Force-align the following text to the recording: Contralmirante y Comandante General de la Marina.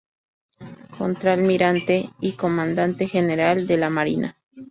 Contralmirante 0.97 2.09
y 2.21 2.31
Comandante 2.33 3.07
General 3.07 3.67
de 3.67 3.77
la 3.77 3.91
Marina. 3.91 4.35